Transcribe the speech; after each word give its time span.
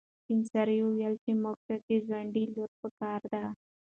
سپین 0.21 0.41
سرې 0.51 0.77
وویل 0.83 1.15
چې 1.23 1.31
موږ 1.43 1.57
ته 1.67 1.75
د 1.87 1.89
ځونډي 2.07 2.43
لور 2.53 2.71
په 2.81 2.87
کار 2.99 3.21
ده. 3.31 3.43